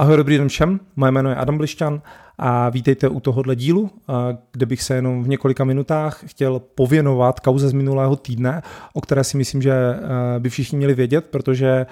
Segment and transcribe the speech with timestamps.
[0.00, 2.02] Ahoj, dobrý den všem, moje jméno je Adam Blišťan
[2.38, 3.90] a vítejte u tohohle dílu,
[4.52, 9.24] kde bych se jenom v několika minutách chtěl pověnovat kauze z minulého týdne, o které
[9.24, 9.74] si myslím, že
[10.38, 11.86] by všichni měli vědět, protože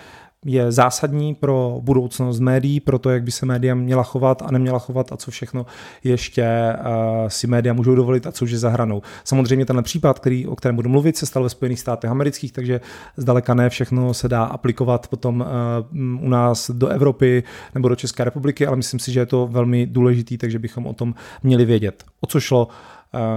[0.44, 4.78] je zásadní pro budoucnost médií, pro to, jak by se média měla chovat a neměla
[4.78, 5.66] chovat a co všechno
[6.04, 6.46] ještě
[6.80, 9.02] uh, si média můžou dovolit a co už je za hranou.
[9.24, 12.80] Samozřejmě tenhle případ, který, o kterém budu mluvit, se stal ve Spojených státech amerických, takže
[13.16, 15.44] zdaleka ne všechno se dá aplikovat potom
[15.92, 17.42] uh, u nás do Evropy
[17.74, 20.92] nebo do České republiky, ale myslím si, že je to velmi důležitý, takže bychom o
[20.92, 22.04] tom měli vědět.
[22.20, 22.68] O co šlo?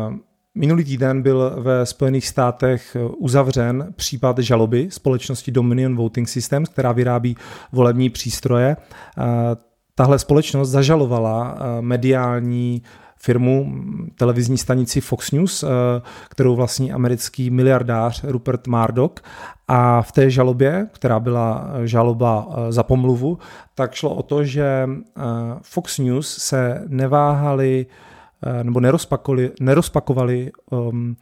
[0.09, 0.15] Uh,
[0.55, 7.37] Minulý týden byl ve Spojených státech uzavřen případ žaloby společnosti Dominion Voting Systems, která vyrábí
[7.71, 8.77] volební přístroje.
[9.95, 12.81] Tahle společnost zažalovala mediální
[13.17, 13.73] firmu,
[14.17, 15.63] televizní stanici Fox News,
[16.29, 19.13] kterou vlastní americký miliardář Rupert Murdoch.
[19.67, 23.37] A v té žalobě, která byla žaloba za pomluvu,
[23.75, 24.89] tak šlo o to, že
[25.61, 27.85] Fox News se neváhali
[28.63, 28.79] nebo
[29.59, 31.15] nerozpakovali um,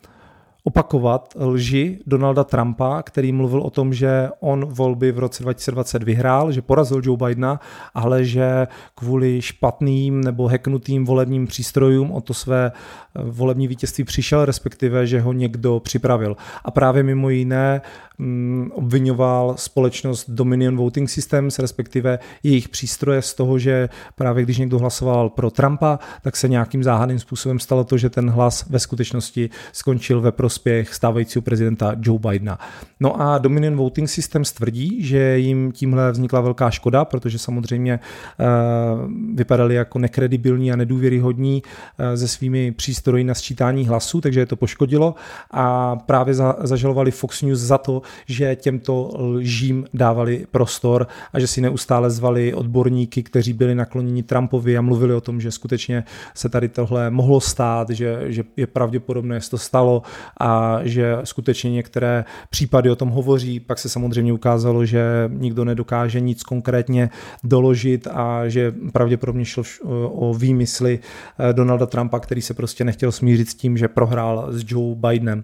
[0.64, 6.52] opakovat lži Donalda Trumpa, který mluvil o tom, že on volby v roce 2020 vyhrál,
[6.52, 7.60] že porazil Joe Bidena,
[7.94, 14.46] ale že kvůli špatným nebo heknutým volebním přístrojům o to své eh, volební vítězství přišel,
[14.46, 16.38] respektive, že ho někdo připravil.
[16.66, 17.82] A právě mimo jiné
[18.18, 24.80] mm, obvinoval společnost Dominion Voting Systems, respektive jejich přístroje z toho, že právě když někdo
[24.80, 29.50] hlasoval pro Trumpa, tak se nějakým záhadným způsobem stalo to, že ten hlas ve skutečnosti
[29.72, 30.49] skončil ve prospěch
[30.94, 32.60] stávajícího prezidenta Joe Bidena.
[33.00, 38.00] No a Dominion Voting System tvrdí, že jim tímhle vznikla velká škoda, protože samozřejmě
[38.40, 44.46] uh, vypadali jako nekredibilní a nedůvěryhodní uh, se svými přístroji na sčítání hlasů, takže je
[44.46, 45.16] to poškodilo
[45.52, 51.48] a právě za, zažalovali Fox News za to, že těmto lžím dávali prostor a že
[51.48, 56.04] si neustále zvali odborníky, kteří byli nakloněni Trumpovi a mluvili o tom, že skutečně
[56.34, 60.02] se tady tohle mohlo stát, že, že je pravděpodobné, že to stalo
[60.40, 63.60] a že skutečně některé případy o tom hovoří.
[63.60, 67.10] Pak se samozřejmě ukázalo, že nikdo nedokáže nic konkrétně
[67.44, 69.64] doložit a že pravděpodobně šlo
[70.10, 71.00] o výmysly
[71.40, 75.44] eh, Donalda Trumpa, který se prostě nechtěl smířit s tím, že prohrál s Joe Bidenem.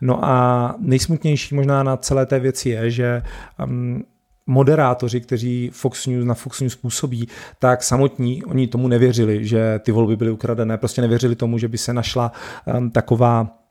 [0.00, 3.22] No a nejsmutnější možná na celé té věci je, že
[3.64, 4.04] um,
[4.46, 9.92] moderátoři, kteří Fox News na Fox News působí, tak samotní oni tomu nevěřili, že ty
[9.92, 12.32] volby byly ukradené, prostě nevěřili tomu, že by se našla
[12.78, 13.63] um, taková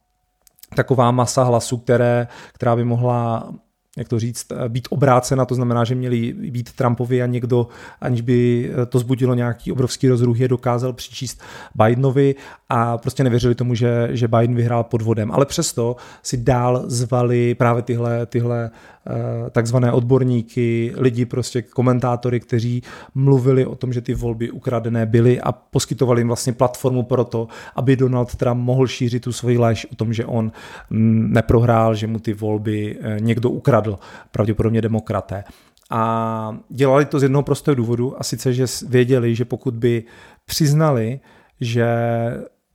[0.74, 3.50] taková masa hlasů, které, která by mohla
[3.98, 7.68] jak to říct, být obrácena, to znamená, že měli být Trumpovi a někdo,
[8.02, 11.42] aniž by to zbudilo nějaký obrovský rozruch, je dokázal přičíst
[11.76, 12.36] Bidenovi
[12.74, 15.32] a prostě nevěřili tomu, že, že Biden vyhrál podvodem.
[15.32, 18.72] Ale přesto si dál zvali právě tyhle, tyhle
[19.08, 22.84] Eh, takzvané odborníky, lidi, prostě komentátory, kteří
[23.16, 27.48] mluvili o tom, že ty volby ukradené byly a poskytovali jim vlastně platformu pro to,
[27.76, 30.52] aby Donald Trump mohl šířit tu svoji lež o tom, že on
[30.90, 34.00] mm, neprohrál, že mu ty volby eh, někdo ukradl,
[34.32, 35.44] pravděpodobně demokraté.
[35.90, 40.04] A dělali to z jednoho prostého důvodu, a sice, že věděli, že pokud by
[40.46, 41.20] přiznali,
[41.62, 41.88] že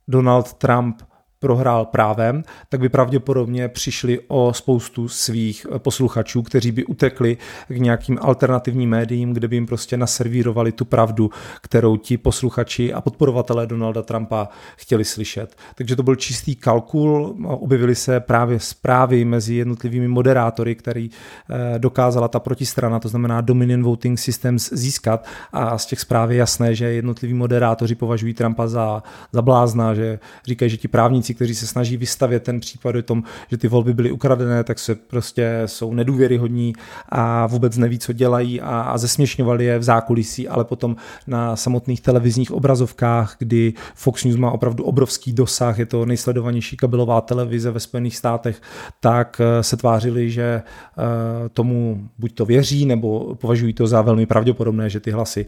[0.09, 1.05] Donald Trump
[1.39, 8.19] prohrál právem, tak by pravděpodobně přišli o spoustu svých posluchačů, kteří by utekli k nějakým
[8.21, 11.29] alternativním médiím, kde by jim prostě naservírovali tu pravdu,
[11.61, 15.55] kterou ti posluchači a podporovatelé Donalda Trumpa chtěli slyšet.
[15.75, 22.27] Takže to byl čistý kalkul, objevily se právě zprávy mezi jednotlivými moderátory, který eh, dokázala
[22.27, 26.85] ta protistrana, to znamená Dominion Voting Systems, získat a z těch zpráv je jasné, že
[26.85, 31.67] jednotliví moderátoři považují Trumpa za, za blázna, že říkají, že ti právníci právníci, kteří se
[31.67, 35.93] snaží vystavět ten případ o tom, že ty volby byly ukradené, tak se prostě jsou
[35.93, 36.73] nedůvěryhodní
[37.09, 40.95] a vůbec neví, co dělají a, a zesměšňovali je v zákulisí, ale potom
[41.27, 47.21] na samotných televizních obrazovkách, kdy Fox News má opravdu obrovský dosah, je to nejsledovanější kabelová
[47.21, 48.61] televize ve Spojených státech,
[48.99, 54.25] tak eh, se tvářili, že eh, tomu buď to věří, nebo považují to za velmi
[54.25, 55.45] pravděpodobné, že ty hlasy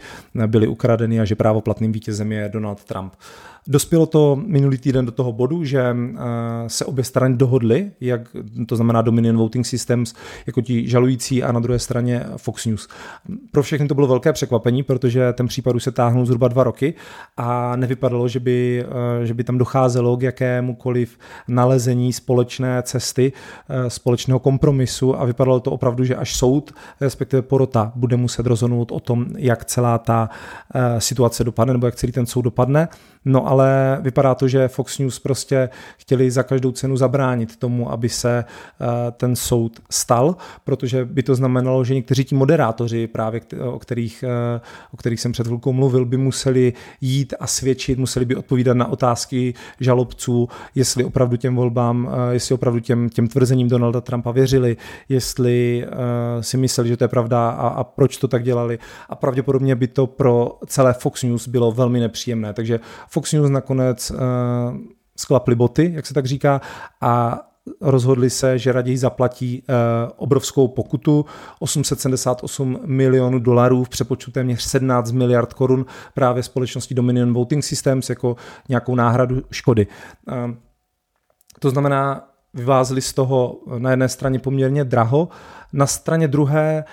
[0.47, 3.13] byly ukradeny a že právoplatným vítězem je Donald Trump.
[3.67, 6.19] Dospělo to minulý týden do toho bodu, že eh,
[6.67, 8.21] se obě strany dohodly, jak
[8.67, 10.13] to znamená Dominion Voting Systems,
[10.45, 12.87] jako ti žalující a na druhé straně Fox News.
[13.51, 16.93] Pro všechny to bylo velké překvapení, protože ten případ už se táhnul zhruba dva roky
[17.37, 18.85] a nevypadalo, že by,
[19.21, 23.33] eh, že by tam docházelo k jakémukoliv nalezení společné cesty,
[23.69, 26.71] eh, společného kompromisu a vypadalo to opravdu, že až soud,
[27.01, 30.29] respektive porota, bude muset rozhodnout o tom, jak celá ta
[30.97, 32.87] situace dopadne, nebo jak celý ten soud dopadne.
[33.25, 35.60] No ale vypadá to, že Fox News prostě
[35.97, 38.45] chtěli za každou cenu zabránit tomu, aby se
[39.11, 44.23] ten soud stal, protože by to znamenalo, že někteří ti moderátoři, právě o kterých,
[44.91, 48.87] o kterých jsem před chvilkou mluvil, by museli jít a svědčit, museli by odpovídat na
[48.87, 54.77] otázky žalobců, jestli opravdu těm volbám, jestli opravdu těm, těm tvrzením Donalda Trumpa věřili,
[55.09, 55.85] jestli
[56.41, 58.79] si mysleli, že to je pravda a, a proč to tak dělali.
[59.09, 62.53] A pravděpodobně by to pro celé Fox News bylo velmi nepříjemné.
[62.53, 62.79] Takže
[63.09, 64.11] Fox News nakonec
[65.21, 66.61] sklapli boty, jak se tak říká,
[67.01, 67.41] a
[67.81, 69.75] rozhodli se, že raději zaplatí uh,
[70.15, 71.25] obrovskou pokutu
[71.59, 78.35] 878 milionů dolarů v přepočtu téměř 17 miliard korun právě společnosti Dominion Voting Systems jako
[78.69, 79.87] nějakou náhradu škody.
[80.27, 80.51] Uh,
[81.59, 85.29] to znamená, vyvázli z toho na jedné straně poměrně draho,
[85.73, 86.83] na straně druhé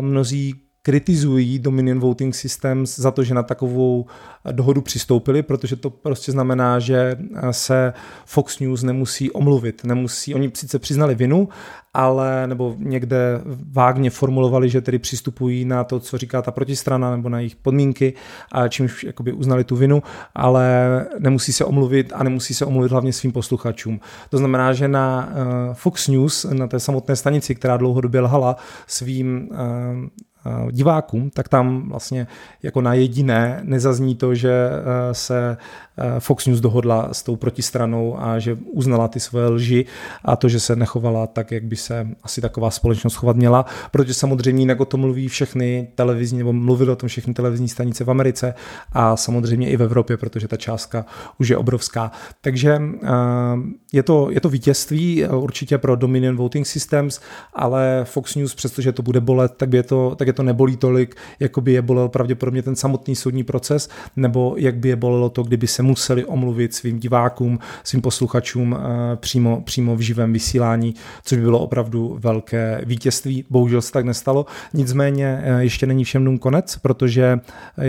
[0.00, 4.06] mnozí kritizují Dominion Voting Systems za to, že na takovou
[4.52, 7.16] dohodu přistoupili, protože to prostě znamená, že
[7.50, 7.92] se
[8.26, 9.84] Fox News nemusí omluvit.
[9.84, 11.48] Nemusí, oni sice přiznali vinu,
[11.94, 13.40] ale nebo někde
[13.72, 18.14] vágně formulovali, že tedy přistupují na to, co říká ta protistrana nebo na jejich podmínky,
[18.52, 20.02] a čímž jakoby uznali tu vinu,
[20.34, 24.00] ale nemusí se omluvit a nemusí se omluvit hlavně svým posluchačům.
[24.30, 28.56] To znamená, že na uh, Fox News, na té samotné stanici, která dlouhodobě lhala
[28.86, 29.48] svým
[30.70, 32.26] divákům, tak tam vlastně
[32.62, 34.70] jako na jediné nezazní to, že
[35.12, 35.56] se
[35.98, 39.84] Eh, Fox News dohodla s tou protistranou a že uznala ty svoje lži
[40.24, 44.14] a to, že se nechovala tak, jak by se asi taková společnost chovat měla, protože
[44.14, 48.10] samozřejmě jinak o tom mluví všechny televizní, nebo mluvili o tom všechny televizní stanice v
[48.10, 48.54] Americe
[48.92, 51.06] a samozřejmě i v Evropě, protože ta částka
[51.38, 52.10] už je obrovská.
[52.40, 53.08] Takže eh,
[53.92, 57.20] je to, je to vítězství určitě pro Dominion Voting Systems,
[57.54, 61.16] ale Fox News, přestože to bude bolet, tak, je to, tak je to nebolí tolik,
[61.40, 65.42] jako by je bolel pravděpodobně ten samotný soudní proces, nebo jak by je bolelo to,
[65.42, 70.94] kdyby se museli omluvit svým divákům, svým posluchačům eh, přímo, přímo v živém vysílání,
[71.24, 73.44] což by bylo opravdu velké vítězství.
[73.50, 74.46] Bohužel se tak nestalo.
[74.74, 77.40] Nicméně eh, ještě není všem dům konec, protože
[77.78, 77.82] eh,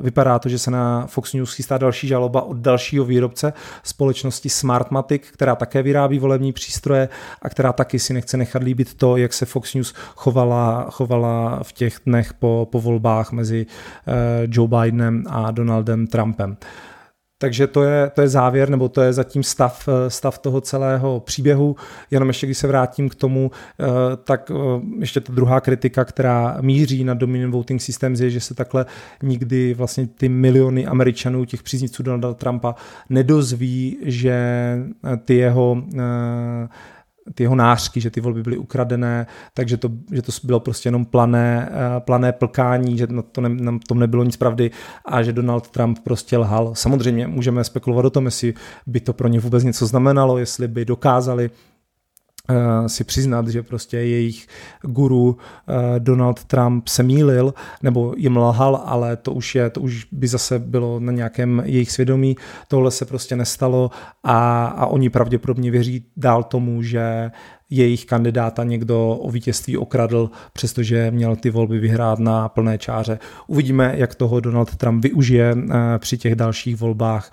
[0.00, 3.52] vypadá to, že se na Fox News chystá další žaloba od dalšího výrobce
[3.82, 7.08] společnosti Smartmatic, která také vyrábí volební přístroje
[7.42, 11.72] a která taky si nechce nechat líbit to, jak se Fox News chovala, chovala v
[11.72, 13.66] těch dnech po, po volbách mezi
[14.46, 16.56] Joe Bidenem a Donaldem Trumpem.
[17.40, 21.20] Takže to je, to je závěr, nebo to je zatím stav, eh, stav toho celého
[21.20, 21.76] příběhu.
[22.10, 23.50] Jenom ještě, když se vrátím k tomu,
[23.80, 23.84] eh,
[24.24, 28.54] tak eh, ještě ta druhá kritika, která míří na Dominion Voting Systems, je, že se
[28.54, 28.86] takhle
[29.22, 32.74] nikdy vlastně ty miliony Američanů, těch příznivců Donalda Trumpa,
[33.10, 34.38] nedozví, že
[35.24, 35.82] ty jeho
[37.34, 41.04] ty jeho nářky, že ty volby byly ukradené, takže to, že to bylo prostě jenom
[41.04, 44.70] plané, eh, plané plkání, že na, to ne, na tom nebylo nic pravdy
[45.04, 46.74] a že Donald Trump prostě lhal.
[46.74, 48.54] Samozřejmě můžeme spekulovat o tom, jestli
[48.86, 51.50] by to pro ně vůbec něco znamenalo, jestli by dokázali
[52.86, 54.46] si přiznat, že prostě jejich
[54.82, 60.06] guru eh, Donald Trump se mýlil nebo jim lhal, ale to už je, to už
[60.12, 62.36] by zase bylo na nějakém jejich svědomí.
[62.68, 63.90] Tohle se prostě nestalo
[64.24, 67.30] a, a oni pravděpodobně věří dál tomu, že
[67.70, 73.18] jejich kandidáta někdo o vítězství okradl, přestože měl ty volby vyhrát na plné čáře.
[73.46, 77.32] Uvidíme, jak toho Donald Trump využije eh, při těch dalších volbách,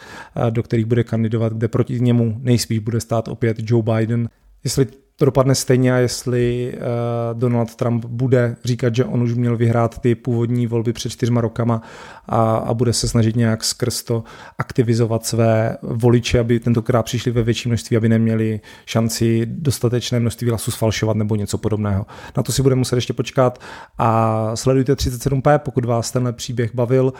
[0.50, 4.29] do kterých bude kandidovat, kde proti němu nejspíš bude stát opět Joe Biden.
[4.63, 10.00] Jestli to dopadne stejně jestli uh, Donald Trump bude říkat, že on už měl vyhrát
[10.00, 11.81] ty původní volby před čtyřma rokama
[12.25, 14.24] a, a bude se snažit nějak skrz to
[14.57, 20.72] aktivizovat své voliče, aby tentokrát přišli ve větší množství, aby neměli šanci dostatečné množství hlasů
[20.72, 22.05] sfalšovat nebo něco podobného.
[22.38, 23.60] Na to si budeme muset ještě počkat
[23.98, 27.13] a sledujte 37P, pokud vás tenhle příběh bavil,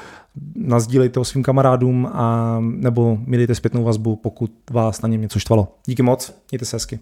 [0.55, 5.39] nazdílejte ho svým kamarádům a nebo mi dejte zpětnou vazbu, pokud vás na něm něco
[5.39, 5.67] štvalo.
[5.85, 6.99] Díky moc, mějte se hezky.